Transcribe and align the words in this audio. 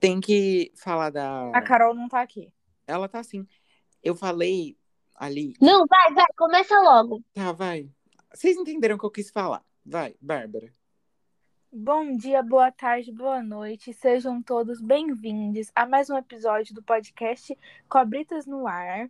Tem 0.00 0.20
que 0.20 0.72
falar 0.74 1.10
da. 1.10 1.50
A 1.50 1.62
Carol 1.62 1.94
não 1.94 2.08
tá 2.08 2.20
aqui. 2.20 2.52
Ela 2.86 3.08
tá 3.08 3.20
assim. 3.20 3.46
Eu 4.02 4.16
falei 4.16 4.76
ali. 5.14 5.54
Não, 5.60 5.86
vai, 5.86 6.12
vai, 6.12 6.26
começa 6.36 6.78
logo. 6.80 7.22
Tá, 7.32 7.52
vai. 7.52 7.88
Vocês 8.34 8.56
entenderam 8.56 8.96
o 8.96 8.98
que 8.98 9.06
eu 9.06 9.10
quis 9.10 9.30
falar. 9.30 9.64
Vai, 9.84 10.16
Bárbara. 10.20 10.72
Bom 11.70 12.16
dia, 12.16 12.42
boa 12.42 12.70
tarde, 12.70 13.12
boa 13.12 13.42
noite. 13.42 13.92
Sejam 13.94 14.42
todos 14.42 14.80
bem-vindos 14.80 15.70
a 15.74 15.86
mais 15.86 16.10
um 16.10 16.16
episódio 16.18 16.74
do 16.74 16.82
podcast 16.82 17.56
Cobritas 17.88 18.44
no 18.44 18.66
Ar. 18.66 19.08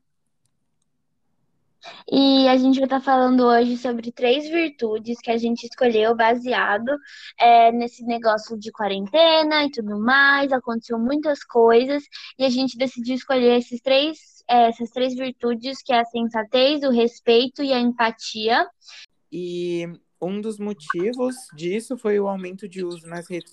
E 2.11 2.47
a 2.49 2.57
gente 2.57 2.77
vai 2.77 2.85
estar 2.85 3.01
falando 3.01 3.45
hoje 3.45 3.77
sobre 3.77 4.13
três 4.13 4.49
virtudes 4.49 5.19
que 5.21 5.31
a 5.31 5.37
gente 5.37 5.65
escolheu 5.65 6.15
baseado 6.15 6.91
é, 7.39 7.73
nesse 7.73 8.05
negócio 8.05 8.59
de 8.59 8.71
quarentena 8.71 9.65
e 9.65 9.71
tudo 9.71 9.99
mais. 9.99 10.53
Aconteceu 10.53 10.99
muitas 10.99 11.43
coisas 11.45 12.03
e 12.39 12.45
a 12.45 12.51
gente 12.51 12.77
decidiu 12.77 13.15
escolher 13.15 13.59
esses 13.59 13.81
três, 13.81 14.19
é, 14.49 14.69
essas 14.69 14.91
três 14.91 15.15
virtudes, 15.15 15.83
que 15.83 15.93
é 15.93 16.01
a 16.01 16.05
sensatez, 16.05 16.83
o 16.83 16.91
respeito 16.91 17.63
e 17.63 17.73
a 17.73 17.81
empatia. 17.81 18.67
E 19.31 19.87
um 20.21 20.41
dos 20.41 20.59
motivos 20.59 21.35
disso 21.57 21.97
foi 21.97 22.21
o 22.21 22.29
aumento 22.29 22.69
de 22.69 22.85
uso 22.85 23.07
nas 23.09 23.29
redes 23.29 23.53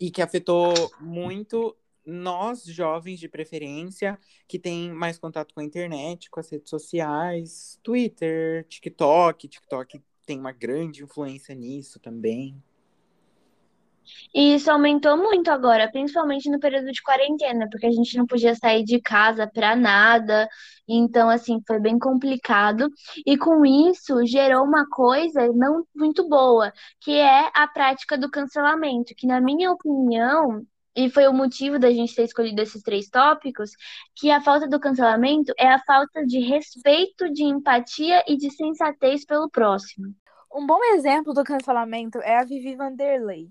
e 0.00 0.10
que 0.10 0.20
afetou 0.20 0.72
muito 1.00 1.76
nós, 2.08 2.64
jovens 2.64 3.20
de 3.20 3.28
preferência, 3.28 4.18
que 4.48 4.58
tem 4.58 4.90
mais 4.90 5.18
contato 5.18 5.54
com 5.54 5.60
a 5.60 5.64
internet, 5.64 6.30
com 6.30 6.40
as 6.40 6.50
redes 6.50 6.70
sociais, 6.70 7.78
Twitter, 7.82 8.64
TikTok, 8.64 9.46
TikTok 9.46 10.02
tem 10.26 10.38
uma 10.38 10.52
grande 10.52 11.02
influência 11.02 11.54
nisso 11.54 12.00
também. 12.00 12.62
E 14.34 14.54
isso 14.54 14.70
aumentou 14.70 15.16
muito 15.16 15.50
agora, 15.50 15.90
principalmente 15.90 16.50
no 16.50 16.58
período 16.58 16.90
de 16.90 17.02
quarentena, 17.02 17.68
porque 17.70 17.86
a 17.86 17.90
gente 17.90 18.16
não 18.16 18.26
podia 18.26 18.54
sair 18.54 18.84
de 18.84 19.00
casa 19.00 19.46
para 19.46 19.76
nada. 19.76 20.48
Então, 20.88 21.28
assim, 21.28 21.60
foi 21.66 21.78
bem 21.78 21.98
complicado. 21.98 22.90
E 23.26 23.36
com 23.36 23.64
isso, 23.64 24.24
gerou 24.26 24.64
uma 24.64 24.88
coisa 24.88 25.46
não 25.52 25.84
muito 25.94 26.26
boa, 26.28 26.72
que 27.00 27.12
é 27.12 27.50
a 27.54 27.66
prática 27.66 28.16
do 28.16 28.30
cancelamento, 28.30 29.14
que, 29.14 29.26
na 29.26 29.40
minha 29.40 29.70
opinião, 29.70 30.62
e 30.96 31.08
foi 31.10 31.28
o 31.28 31.32
motivo 31.32 31.78
da 31.78 31.90
gente 31.90 32.14
ter 32.14 32.24
escolhido 32.24 32.60
esses 32.60 32.82
três 32.82 33.08
tópicos, 33.08 33.70
que 34.16 34.30
a 34.30 34.40
falta 34.40 34.66
do 34.66 34.80
cancelamento 34.80 35.52
é 35.58 35.68
a 35.68 35.78
falta 35.78 36.24
de 36.26 36.40
respeito, 36.40 37.32
de 37.32 37.44
empatia 37.44 38.24
e 38.26 38.36
de 38.36 38.50
sensatez 38.50 39.24
pelo 39.24 39.48
próximo. 39.48 40.14
Um 40.52 40.66
bom 40.66 40.82
exemplo 40.94 41.32
do 41.32 41.44
cancelamento 41.44 42.18
é 42.18 42.38
a 42.38 42.44
Vivi 42.44 42.74
Vanderlei. 42.74 43.48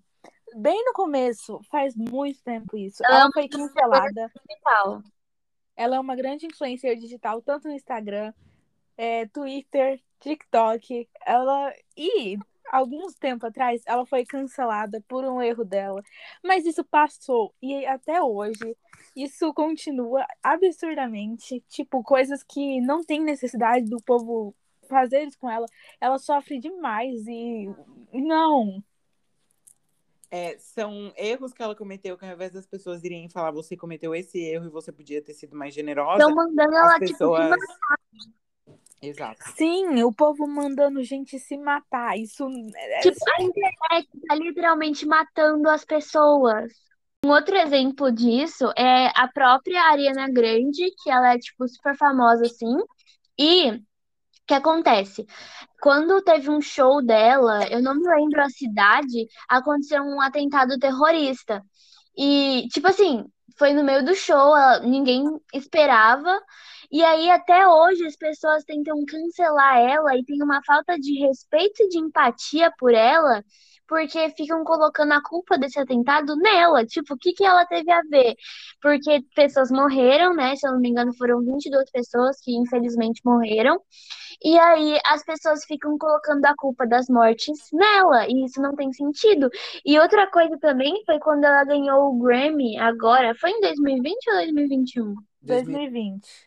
Bem 0.55 0.83
no 0.85 0.93
começo, 0.93 1.59
faz 1.69 1.95
muito 1.95 2.41
tempo 2.43 2.77
isso, 2.77 3.03
ela, 3.05 3.21
ela 3.21 3.29
foi 3.33 3.47
cancelada. 3.47 4.31
Digital. 4.47 5.03
Ela 5.75 5.95
é 5.97 5.99
uma 5.99 6.15
grande 6.15 6.47
influencer 6.47 6.97
digital, 6.97 7.41
tanto 7.41 7.67
no 7.67 7.73
Instagram, 7.73 8.33
é, 8.97 9.27
Twitter, 9.27 10.01
TikTok. 10.19 11.07
Ela 11.25 11.71
e 11.95 12.37
alguns 12.71 13.15
tempo 13.15 13.45
atrás, 13.45 13.81
ela 13.85 14.05
foi 14.05 14.25
cancelada 14.25 15.03
por 15.07 15.23
um 15.25 15.41
erro 15.41 15.63
dela. 15.63 16.01
Mas 16.43 16.65
isso 16.65 16.83
passou 16.83 17.53
e 17.61 17.85
até 17.85 18.21
hoje 18.21 18.75
isso 19.15 19.53
continua 19.53 20.25
absurdamente. 20.43 21.63
Tipo, 21.67 22.03
coisas 22.03 22.43
que 22.43 22.81
não 22.81 23.03
tem 23.03 23.21
necessidade 23.21 23.89
do 23.89 24.01
povo 24.01 24.55
fazer 24.87 25.23
isso 25.23 25.37
com 25.39 25.49
ela. 25.49 25.65
Ela 25.99 26.17
sofre 26.17 26.59
demais 26.59 27.25
e. 27.27 27.69
Não. 28.13 28.83
É, 30.29 30.57
são 30.57 31.13
erros 31.15 31.53
que 31.53 31.63
ela 31.63 31.73
cometeu 31.73 32.17
que 32.17 32.25
ao 32.25 32.33
invés 32.33 32.51
das 32.51 32.67
pessoas 32.67 33.01
irem 33.05 33.29
falar 33.29 33.49
você 33.49 33.77
cometeu 33.77 34.13
esse 34.13 34.37
erro 34.37 34.65
e 34.65 34.69
você 34.69 34.91
podia 34.91 35.21
ter 35.21 35.33
sido 35.33 35.55
mais 35.55 35.73
generosa. 35.73 36.21
Estão 36.21 36.35
mandando 36.35 36.75
ela 36.75 36.93
tipo, 36.95 37.11
pessoas... 37.11 37.55
tipo, 37.55 38.33
Exato. 39.01 39.37
Sim, 39.55 40.03
o 40.03 40.11
povo 40.11 40.47
mandando 40.47 41.03
gente 41.03 41.37
se 41.39 41.57
matar. 41.57 42.17
Isso. 42.17 42.47
É, 42.75 42.99
tipo, 43.01 43.17
a 43.37 43.43
internet 43.43 44.09
tá 44.27 44.35
literalmente 44.35 45.05
matando 45.05 45.69
as 45.69 45.85
pessoas. 45.85 46.71
Um 47.25 47.29
outro 47.29 47.55
exemplo 47.55 48.11
disso 48.11 48.71
é 48.77 49.07
a 49.15 49.27
própria 49.27 49.81
Ariana 49.83 50.27
Grande, 50.29 50.91
que 51.03 51.09
ela 51.09 51.33
é, 51.33 51.39
tipo, 51.39 51.67
super 51.67 51.95
famosa, 51.95 52.45
assim. 52.45 52.75
E 53.37 53.71
o 53.71 53.81
que 54.47 54.53
acontece? 54.53 55.25
Quando 55.81 56.21
teve 56.23 56.49
um 56.49 56.61
show 56.61 57.03
dela, 57.05 57.67
eu 57.69 57.81
não 57.81 57.95
me 57.95 58.07
lembro 58.07 58.41
a 58.41 58.49
cidade, 58.49 59.27
aconteceu 59.47 60.01
um 60.03 60.21
atentado 60.21 60.79
terrorista. 60.79 61.61
E, 62.17 62.67
tipo 62.71 62.87
assim, 62.87 63.25
foi 63.57 63.73
no 63.73 63.83
meio 63.83 64.03
do 64.03 64.15
show, 64.15 64.53
ninguém 64.83 65.23
esperava. 65.53 66.39
E 66.91 67.03
aí, 67.03 67.29
até 67.29 67.67
hoje, 67.67 68.05
as 68.05 68.15
pessoas 68.15 68.63
tentam 68.63 69.03
cancelar 69.05 69.77
ela 69.77 70.15
e 70.17 70.23
tem 70.23 70.41
uma 70.41 70.61
falta 70.65 70.97
de 70.97 71.19
respeito 71.19 71.83
e 71.83 71.89
de 71.89 71.97
empatia 71.99 72.71
por 72.79 72.93
ela, 72.93 73.43
porque 73.87 74.29
ficam 74.31 74.63
colocando 74.63 75.13
a 75.13 75.21
culpa 75.21 75.57
desse 75.57 75.79
atentado 75.79 76.35
nela. 76.37 76.85
Tipo, 76.85 77.13
o 77.13 77.17
que, 77.17 77.33
que 77.33 77.43
ela 77.45 77.65
teve 77.65 77.91
a 77.91 78.01
ver? 78.09 78.35
Porque 78.81 79.21
pessoas 79.35 79.71
morreram, 79.71 80.33
né? 80.33 80.55
Se 80.55 80.67
eu 80.67 80.73
não 80.73 80.79
me 80.79 80.89
engano, 80.89 81.13
foram 81.17 81.43
22 81.43 81.89
pessoas 81.91 82.37
que 82.41 82.55
infelizmente 82.55 83.21
morreram. 83.25 83.79
E 84.43 84.57
aí 84.57 84.99
as 85.05 85.23
pessoas 85.23 85.65
ficam 85.65 85.97
colocando 85.97 86.45
a 86.45 86.55
culpa 86.55 86.85
das 86.87 87.07
mortes 87.09 87.57
nela, 87.73 88.27
e 88.27 88.45
isso 88.45 88.61
não 88.61 88.75
tem 88.75 88.91
sentido. 88.93 89.49
E 89.85 89.99
outra 89.99 90.29
coisa 90.29 90.57
também 90.59 91.03
foi 91.05 91.19
quando 91.19 91.43
ela 91.45 91.63
ganhou 91.63 92.09
o 92.13 92.19
Grammy 92.19 92.77
agora, 92.77 93.33
foi 93.35 93.51
em 93.51 93.61
2020 93.61 94.29
ou 94.29 94.35
2021? 94.35 95.15
2020. 95.41 96.46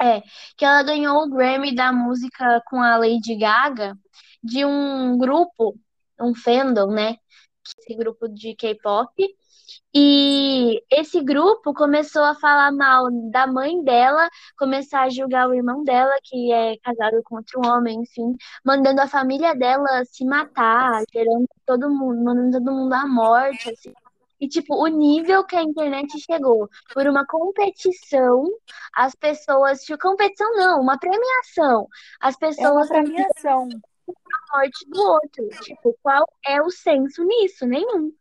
É, 0.00 0.22
que 0.56 0.64
ela 0.64 0.82
ganhou 0.82 1.22
o 1.22 1.28
Grammy 1.28 1.74
da 1.74 1.92
música 1.92 2.62
com 2.66 2.80
a 2.80 2.96
Lady 2.96 3.36
Gaga 3.36 3.96
de 4.42 4.64
um 4.64 5.18
grupo, 5.18 5.78
um 6.20 6.34
fandom, 6.34 6.88
né? 6.88 7.16
Esse 7.78 7.94
grupo 7.94 8.28
de 8.28 8.54
K-pop. 8.54 9.12
E 9.94 10.82
esse 10.90 11.20
grupo 11.22 11.74
começou 11.74 12.22
a 12.22 12.34
falar 12.34 12.72
mal 12.72 13.08
da 13.30 13.46
mãe 13.46 13.82
dela, 13.84 14.28
começar 14.58 15.02
a 15.02 15.10
julgar 15.10 15.48
o 15.48 15.54
irmão 15.54 15.84
dela, 15.84 16.12
que 16.22 16.52
é 16.52 16.76
casado 16.78 17.20
com 17.24 17.36
outro 17.36 17.60
homem, 17.66 18.00
enfim, 18.00 18.36
mandando 18.64 19.00
a 19.00 19.08
família 19.08 19.54
dela 19.54 20.04
se 20.04 20.24
matar, 20.24 21.02
gerando 21.12 21.46
todo 21.66 21.90
mundo, 21.90 22.22
mandando 22.22 22.58
todo 22.58 22.72
mundo 22.72 22.92
à 22.92 23.06
morte, 23.06 23.70
assim. 23.70 23.92
E, 24.40 24.48
tipo, 24.48 24.74
o 24.74 24.86
nível 24.86 25.44
que 25.44 25.54
a 25.54 25.62
internet 25.62 26.18
chegou 26.18 26.68
por 26.94 27.06
uma 27.06 27.26
competição, 27.26 28.44
as 28.94 29.14
pessoas. 29.14 29.82
Tipo, 29.82 29.98
competição 29.98 30.50
não, 30.56 30.80
uma 30.80 30.98
premiação. 30.98 31.86
As 32.20 32.36
pessoas. 32.36 32.66
É 32.66 32.70
uma 32.70 32.86
premiação. 32.88 33.68
A 34.08 34.56
morte 34.56 34.88
do 34.88 35.00
outro. 35.00 35.48
Tipo, 35.62 35.96
qual 36.02 36.26
é 36.46 36.60
o 36.62 36.70
senso 36.70 37.22
nisso? 37.24 37.66
Nenhum. 37.66 38.12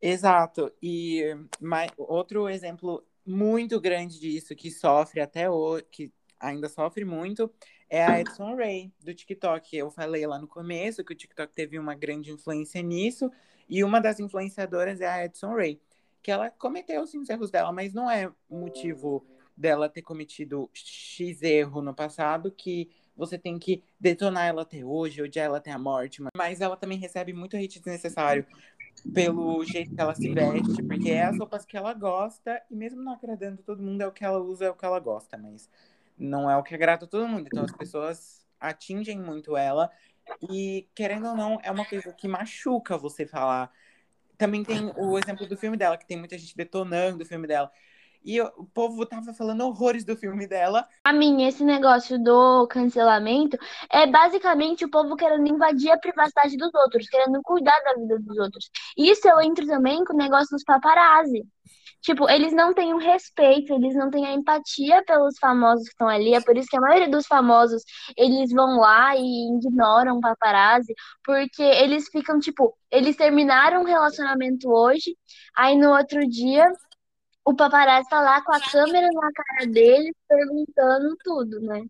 Exato. 0.00 0.72
E 0.80 1.22
mais, 1.60 1.90
outro 1.98 2.48
exemplo 2.48 3.04
muito 3.24 3.80
grande 3.80 4.20
disso, 4.20 4.54
que 4.54 4.70
sofre 4.70 5.20
até 5.20 5.50
hoje, 5.50 5.84
que 5.90 6.12
ainda 6.38 6.68
sofre 6.68 7.04
muito, 7.04 7.52
é 7.88 8.04
a 8.04 8.20
Edson 8.20 8.54
Ray, 8.56 8.92
do 9.04 9.14
TikTok. 9.14 9.76
Eu 9.76 9.90
falei 9.90 10.26
lá 10.26 10.38
no 10.38 10.48
começo 10.48 11.04
que 11.04 11.12
o 11.12 11.16
TikTok 11.16 11.52
teve 11.52 11.78
uma 11.78 11.94
grande 11.94 12.30
influência 12.30 12.82
nisso. 12.82 13.30
E 13.68 13.82
uma 13.82 14.00
das 14.00 14.20
influenciadoras 14.20 15.00
é 15.00 15.08
a 15.08 15.24
Edson 15.24 15.54
Ray, 15.54 15.80
que 16.22 16.30
ela 16.30 16.50
cometeu 16.50 17.06
sim 17.06 17.18
os 17.18 17.28
erros 17.28 17.50
dela, 17.50 17.72
mas 17.72 17.92
não 17.92 18.10
é 18.10 18.30
motivo 18.48 19.26
dela 19.56 19.88
ter 19.88 20.02
cometido 20.02 20.68
X 20.72 21.42
erro 21.42 21.80
no 21.80 21.94
passado 21.94 22.50
que 22.50 22.90
você 23.16 23.38
tem 23.38 23.58
que 23.58 23.82
detonar 23.98 24.46
ela 24.46 24.62
até 24.62 24.84
hoje, 24.84 25.22
odiar 25.22 25.46
ela 25.46 25.58
até 25.58 25.72
a 25.72 25.78
morte. 25.78 26.22
Mas 26.36 26.60
ela 26.60 26.76
também 26.76 26.98
recebe 26.98 27.32
muito 27.32 27.56
hate 27.56 27.80
desnecessário 27.80 28.46
pelo 29.14 29.64
jeito 29.64 29.94
que 29.94 30.00
ela 30.00 30.14
se 30.14 30.32
veste, 30.32 30.82
porque 30.82 31.10
é 31.10 31.24
as 31.24 31.38
roupas 31.38 31.64
que 31.64 31.76
ela 31.76 31.94
gosta, 31.94 32.62
e 32.70 32.76
mesmo 32.76 33.02
não 33.02 33.12
agradando 33.12 33.62
todo 33.62 33.82
mundo, 33.82 34.00
é 34.00 34.06
o 34.06 34.12
que 34.12 34.24
ela 34.24 34.38
usa, 34.38 34.66
é 34.66 34.70
o 34.70 34.74
que 34.74 34.84
ela 34.84 34.98
gosta, 34.98 35.36
mas 35.36 35.68
não 36.18 36.50
é 36.50 36.56
o 36.56 36.62
que 36.62 36.74
agrada 36.74 37.06
todo 37.06 37.28
mundo. 37.28 37.46
Então 37.46 37.64
as 37.64 37.72
pessoas 37.72 38.46
atingem 38.60 39.18
muito 39.18 39.56
ela 39.56 39.90
e, 40.50 40.88
querendo 40.94 41.28
ou 41.28 41.36
não, 41.36 41.58
é 41.62 41.70
uma 41.70 41.84
coisa 41.84 42.12
que 42.12 42.26
machuca 42.26 42.98
você 42.98 43.26
falar. 43.26 43.70
Também 44.36 44.62
tem 44.64 44.92
o 44.96 45.18
exemplo 45.18 45.46
do 45.46 45.56
filme 45.56 45.76
dela, 45.76 45.96
que 45.96 46.06
tem 46.06 46.18
muita 46.18 46.36
gente 46.36 46.56
detonando 46.56 47.22
o 47.22 47.26
filme 47.26 47.46
dela. 47.46 47.70
E 48.24 48.40
o 48.40 48.64
povo 48.74 49.06
tava 49.06 49.32
falando 49.32 49.60
horrores 49.60 50.04
do 50.04 50.16
filme 50.16 50.48
dela. 50.48 50.86
A 51.04 51.12
mim, 51.12 51.46
esse 51.46 51.64
negócio 51.64 52.18
do 52.18 52.66
cancelamento 52.66 53.56
é 53.88 54.04
basicamente 54.04 54.84
o 54.84 54.90
povo 54.90 55.14
querendo 55.14 55.46
invadir 55.46 55.92
a 55.92 55.96
privacidade 55.96 56.56
dos 56.56 56.74
outros, 56.74 57.08
querendo 57.08 57.40
cuidar 57.42 57.78
da 57.84 57.94
vida 57.94 58.18
dos 58.18 58.36
outros. 58.36 58.68
Isso 58.98 59.28
eu 59.28 59.40
entro 59.40 59.64
também 59.64 60.04
com 60.04 60.12
o 60.12 60.16
negócio 60.16 60.48
dos 60.50 60.64
paparazzi. 60.64 61.46
Tipo, 62.02 62.28
eles 62.30 62.52
não 62.52 62.72
têm 62.72 62.94
o 62.94 62.98
respeito, 62.98 63.72
eles 63.72 63.94
não 63.94 64.10
têm 64.10 64.26
a 64.26 64.32
empatia 64.32 65.02
pelos 65.04 65.38
famosos 65.38 65.84
que 65.84 65.90
estão 65.90 66.08
ali. 66.08 66.34
É 66.34 66.40
por 66.40 66.56
isso 66.56 66.68
que 66.68 66.76
a 66.76 66.80
maioria 66.80 67.08
dos 67.10 67.26
famosos, 67.26 67.82
eles 68.16 68.50
vão 68.52 68.78
lá 68.78 69.16
e 69.16 69.56
ignoram 69.56 70.18
o 70.18 70.20
paparazzi, 70.20 70.94
porque 71.24 71.62
eles 71.62 72.08
ficam, 72.08 72.38
tipo, 72.38 72.76
eles 72.90 73.16
terminaram 73.16 73.82
um 73.82 73.86
relacionamento 73.86 74.70
hoje, 74.70 75.16
aí 75.56 75.76
no 75.76 75.90
outro 75.90 76.26
dia 76.28 76.64
o 77.44 77.54
paparazzi 77.54 78.08
tá 78.08 78.20
lá 78.20 78.42
com 78.42 78.52
a 78.52 78.60
câmera 78.60 79.08
na 79.12 79.32
cara 79.32 79.66
deles, 79.70 80.12
perguntando 80.28 81.16
tudo, 81.22 81.60
né? 81.60 81.84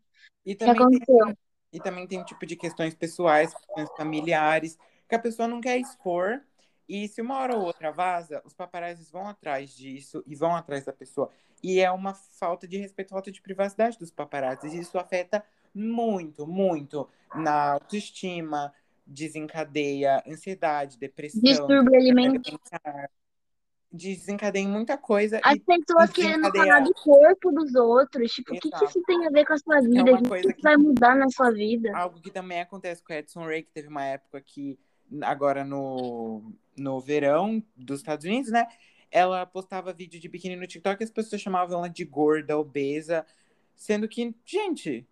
E 0.44 0.54
também, 0.54 1.00
tem, 1.00 1.38
e 1.72 1.80
também 1.80 2.06
tem 2.06 2.20
um 2.20 2.24
tipo 2.24 2.44
de 2.46 2.56
questões 2.56 2.94
pessoais, 2.94 3.54
questões 3.54 3.88
familiares, 3.96 4.78
que 5.08 5.14
a 5.14 5.18
pessoa 5.18 5.48
não 5.48 5.60
quer 5.60 5.78
expor 5.78 6.40
e 6.88 7.08
se 7.08 7.20
uma 7.20 7.38
hora 7.38 7.56
ou 7.56 7.64
outra 7.64 7.90
vaza, 7.90 8.42
os 8.44 8.54
paparazzis 8.54 9.10
vão 9.10 9.28
atrás 9.28 9.70
disso 9.74 10.22
e 10.26 10.34
vão 10.34 10.54
atrás 10.54 10.84
da 10.84 10.92
pessoa. 10.92 11.30
E 11.62 11.80
é 11.80 11.90
uma 11.90 12.14
falta 12.14 12.66
de 12.66 12.76
respeito, 12.76 13.10
falta 13.10 13.30
de 13.32 13.40
privacidade 13.40 13.98
dos 13.98 14.10
paparazzis. 14.10 14.72
E 14.72 14.80
isso 14.80 14.98
afeta 14.98 15.44
muito, 15.74 16.46
muito 16.46 17.08
na 17.34 17.72
autoestima, 17.72 18.72
desencadeia 19.06 20.22
ansiedade, 20.26 20.98
depressão, 20.98 21.40
distúrbio 21.42 21.94
alimentar, 21.94 23.10
desencadeia 23.92 24.66
muita 24.66 24.96
coisa. 24.96 25.40
As 25.42 25.58
pessoas 25.58 26.10
querendo 26.10 26.50
falar 26.50 26.80
do 26.80 26.94
corpo 26.94 27.52
dos 27.52 27.74
outros. 27.74 28.32
Tipo, 28.32 28.54
o 28.54 28.60
que, 28.60 28.70
que, 28.70 28.84
isso 28.84 29.02
tem 29.02 29.26
a 29.26 29.30
ver 29.30 29.46
com 29.46 29.52
a 29.52 29.58
sua 29.58 29.78
é 29.78 29.82
vida? 29.82 30.10
É 30.10 30.14
o 30.14 30.22
que, 30.22 30.40
que, 30.40 30.52
que 30.54 30.62
vai 30.62 30.76
mudar 30.76 31.14
na 31.14 31.28
sua 31.28 31.50
vida? 31.50 31.96
Algo 31.96 32.20
que 32.20 32.30
também 32.30 32.60
acontece 32.60 33.02
com 33.02 33.12
o 33.12 33.16
Edson 33.16 33.44
Ray, 33.44 33.62
que 33.62 33.70
teve 33.70 33.88
uma 33.88 34.04
época 34.04 34.40
que, 34.40 34.78
agora 35.22 35.64
no 35.64 36.52
no 36.76 37.00
verão 37.00 37.62
dos 37.74 38.00
Estados 38.00 38.26
Unidos, 38.26 38.50
né? 38.50 38.66
Ela 39.10 39.46
postava 39.46 39.92
vídeo 39.92 40.20
de 40.20 40.28
biquíni 40.28 40.56
no 40.56 40.66
TikTok 40.66 41.02
e 41.02 41.04
as 41.04 41.10
pessoas 41.10 41.40
chamavam 41.40 41.78
ela 41.78 41.88
de 41.88 42.04
gorda, 42.04 42.58
obesa, 42.58 43.24
sendo 43.74 44.06
que, 44.08 44.34
gente. 44.44 45.06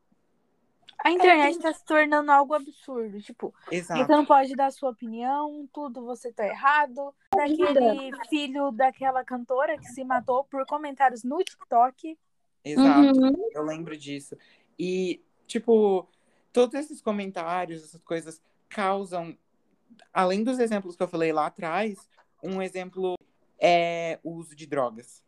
A 1.03 1.11
internet 1.11 1.57
está 1.57 1.73
se 1.73 1.85
tornando 1.85 2.31
algo 2.31 2.55
absurdo. 2.55 3.21
Tipo, 3.21 3.55
Exato. 3.71 4.01
você 4.01 4.13
não 4.13 4.25
pode 4.25 4.55
dar 4.55 4.71
sua 4.73 4.91
opinião, 4.91 5.69
tudo 5.73 6.05
você 6.05 6.33
tá 6.33 6.47
errado. 6.47 7.15
Daquele 7.35 8.11
filho 8.29 8.71
daquela 8.71 9.25
cantora 9.25 9.79
que 9.79 9.87
se 9.87 10.05
matou 10.05 10.45
por 10.45 10.65
comentários 10.67 11.23
no 11.25 11.39
TikTok. 11.39 12.19
Exato, 12.65 13.21
uhum. 13.21 13.51
eu 13.53 13.63
lembro 13.63 13.97
disso. 13.97 14.37
E, 14.79 15.23
tipo, 15.47 16.09
todos 16.53 16.75
esses 16.75 17.03
comentários, 17.03 17.85
essas 17.85 18.03
coisas 18.03 18.43
causam 18.69 19.37
além 20.13 20.43
dos 20.45 20.59
exemplos 20.59 20.97
que 20.97 21.03
eu 21.03 21.09
falei 21.09 21.33
lá 21.33 21.47
atrás, 21.47 21.99
um 22.43 22.61
exemplo 22.61 23.17
é 23.59 24.19
o 24.23 24.33
uso 24.33 24.55
de 24.55 24.67
drogas. 24.67 25.23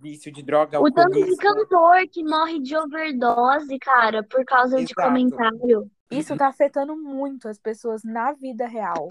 Vício 0.00 0.32
de 0.32 0.42
droga, 0.42 0.80
O 0.80 0.90
tanto 0.90 1.22
de 1.22 1.36
cantor 1.36 2.08
que 2.10 2.24
morre 2.24 2.58
de 2.58 2.74
overdose, 2.74 3.78
cara, 3.78 4.22
por 4.22 4.44
causa 4.46 4.76
Exato. 4.76 4.86
de 4.86 4.94
comentário. 4.94 5.90
Isso 6.10 6.36
tá 6.36 6.48
afetando 6.48 6.96
muito 6.96 7.48
as 7.48 7.58
pessoas 7.58 8.02
na 8.02 8.32
vida 8.32 8.66
real. 8.66 9.08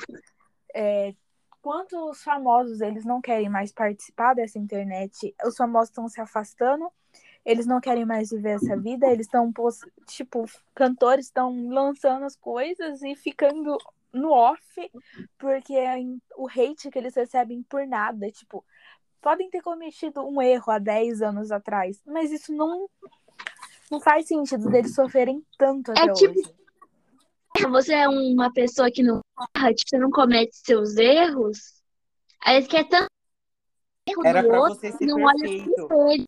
É, 0.73 1.13
quantos 1.61 2.23
famosos 2.23 2.81
eles 2.81 3.05
não 3.05 3.21
querem 3.21 3.49
mais 3.49 3.71
participar 3.71 4.33
dessa 4.33 4.57
internet? 4.57 5.35
Os 5.45 5.55
famosos 5.55 5.89
estão 5.89 6.07
se 6.07 6.19
afastando 6.19 6.91
eles 7.49 7.65
não 7.65 7.81
querem 7.81 8.05
mais 8.05 8.29
viver 8.29 8.51
essa 8.51 8.77
vida, 8.77 9.07
eles 9.07 9.25
estão, 9.25 9.51
tipo, 10.05 10.45
cantores 10.75 11.25
estão 11.25 11.67
lançando 11.69 12.23
as 12.23 12.35
coisas 12.35 13.01
e 13.01 13.15
ficando 13.15 13.75
no 14.13 14.31
off, 14.31 14.61
porque 15.35 15.75
o 16.37 16.47
hate 16.47 16.91
que 16.91 16.99
eles 16.99 17.15
recebem 17.15 17.63
por 17.63 17.87
nada, 17.87 18.29
tipo, 18.29 18.63
podem 19.19 19.49
ter 19.49 19.63
cometido 19.63 20.23
um 20.27 20.39
erro 20.39 20.71
há 20.71 20.77
10 20.77 21.23
anos 21.23 21.51
atrás, 21.51 21.99
mas 22.05 22.31
isso 22.31 22.53
não 22.53 22.87
não 23.89 23.99
faz 23.99 24.27
sentido 24.27 24.69
deles 24.69 24.93
sofrerem 24.93 25.43
tanto 25.57 25.91
até 25.91 26.05
é 26.05 26.13
tipo, 26.13 26.31
hoje. 26.31 26.53
Você 27.71 27.93
é 27.95 28.07
uma 28.07 28.53
pessoa 28.53 28.91
que 28.91 29.01
não 29.01 29.21
tipo, 29.75 29.89
você 29.89 29.97
não 29.97 30.11
comete 30.11 30.55
seus 30.55 30.95
erros, 30.97 31.81
aí 32.41 32.61
você 32.61 32.67
quer 32.67 32.87
tanto 32.87 33.09
erro 34.07 34.23
Era 34.23 34.43
do 34.43 34.49
outro, 34.49 34.75
você 34.75 34.91
ser 34.91 35.05
não 35.07 35.25
perfeito. 35.25 35.87
olha. 35.89 36.25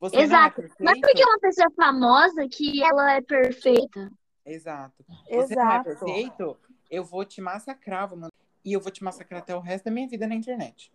Você 0.00 0.16
Exato. 0.16 0.62
Não 0.62 0.68
é 0.68 0.72
Mas 0.80 1.00
porque 1.00 1.22
é 1.22 1.26
uma 1.26 1.38
pessoa 1.38 1.70
famosa 1.76 2.48
que 2.48 2.82
ela 2.82 3.12
é 3.12 3.20
perfeita. 3.20 4.10
Exato. 4.44 5.04
Você 5.28 5.52
Exato. 5.52 5.60
não 5.60 5.72
é 5.72 5.84
perfeito, 5.84 6.56
eu 6.90 7.04
vou 7.04 7.24
te 7.24 7.40
massacrar, 7.40 8.08
vou 8.08 8.18
mandar... 8.18 8.32
e 8.64 8.72
eu 8.72 8.80
vou 8.80 8.90
te 8.90 9.04
massacrar 9.04 9.40
até 9.42 9.54
o 9.54 9.60
resto 9.60 9.84
da 9.84 9.90
minha 9.90 10.08
vida 10.08 10.26
na 10.26 10.34
internet. 10.34 10.90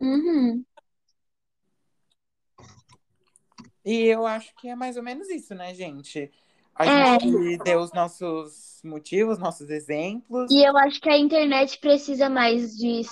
Uhum. 0.00 0.64
E 3.84 4.04
eu 4.04 4.26
acho 4.26 4.54
que 4.56 4.68
é 4.68 4.74
mais 4.74 4.96
ou 4.96 5.02
menos 5.02 5.28
isso, 5.28 5.54
né, 5.54 5.74
gente? 5.74 6.30
A 6.74 6.86
é. 6.86 7.20
gente 7.20 7.58
deu 7.58 7.80
os 7.80 7.92
nossos 7.92 8.80
motivos, 8.84 9.38
nossos 9.38 9.68
exemplos. 9.68 10.50
E 10.50 10.66
eu 10.66 10.76
acho 10.76 11.00
que 11.00 11.10
a 11.10 11.18
internet 11.18 11.78
precisa 11.80 12.30
mais 12.30 12.76
de 12.76 13.02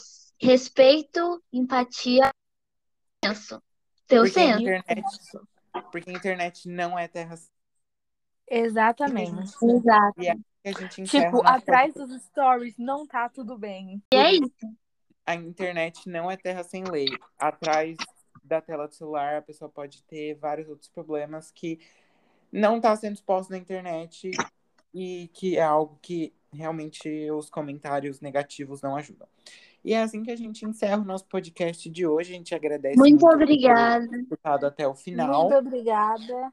respeito, 0.41 1.43
empatia, 1.53 2.31
senso. 3.25 3.61
Teu 4.07 4.23
porque 4.23 4.33
senso. 4.33 4.59
A 4.59 4.61
internet, 4.61 5.05
porque 5.93 6.11
a 6.11 6.13
internet 6.13 6.69
não 6.69 6.99
é 6.99 7.09
terra. 7.09 7.35
Exatamente. 8.49 9.55
Exato. 9.63 10.23
E 10.23 10.29
é 10.29 10.37
a 10.65 10.73
gente 10.73 11.05
tipo, 11.05 11.47
atrás 11.47 11.95
dos 11.95 12.23
stories 12.23 12.77
não 12.79 13.07
tá 13.07 13.29
tudo 13.29 13.57
bem. 13.57 14.03
E 14.13 14.17
é 14.17 14.33
isso. 14.33 14.77
A 15.25 15.35
internet 15.35 16.09
não 16.09 16.31
é 16.31 16.37
terra 16.37 16.63
sem 16.63 16.85
lei. 16.85 17.07
Atrás 17.39 17.97
da 18.43 18.61
tela 18.61 18.87
do 18.87 18.95
celular, 18.95 19.37
a 19.37 19.43
pessoa 19.43 19.69
pode 19.69 20.03
ter 20.05 20.35
vários 20.35 20.69
outros 20.69 20.89
problemas 20.89 21.51
que 21.51 21.81
não 22.53 22.81
tá 22.81 22.95
sendo 22.95 23.15
exposto 23.15 23.51
na 23.51 23.59
internet 23.59 24.31
e 24.95 25.29
que 25.35 25.57
é 25.57 25.63
algo 25.63 25.99
que 26.01 26.33
realmente 26.53 27.31
os 27.31 27.51
comentários 27.51 28.21
negativos 28.21 28.81
não 28.81 28.97
ajudam. 28.97 29.29
E 29.87 29.95
é 29.95 30.03
assim 30.03 30.25
que 30.25 30.33
a 30.33 30.37
gente 30.37 30.67
encerra 30.67 31.01
o 31.01 31.05
nosso 31.05 31.25
podcast 31.27 31.89
de 31.89 32.05
hoje. 32.05 32.33
A 32.33 32.37
gente 32.37 32.53
agradece 32.53 32.99
muito, 32.99 33.21
muito 33.21 33.35
obrigada. 33.37 34.09
por 34.29 34.37
ter 34.37 34.67
até 34.67 34.89
o 34.89 34.97
final. 34.97 35.49
Muito 35.49 35.55
obrigada. 35.55 36.53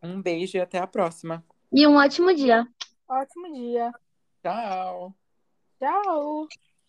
Um 0.00 0.22
beijo 0.22 0.56
e 0.56 0.60
até 0.60 0.78
a 0.78 0.86
próxima. 0.86 1.44
E 1.72 1.84
um 1.88 1.96
ótimo 1.96 2.32
dia. 2.32 2.68
Ótimo 3.08 3.52
dia. 3.52 3.92
Tchau. 4.44 5.12
Tchau. 5.80 6.46